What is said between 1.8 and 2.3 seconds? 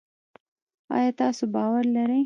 لرئ؟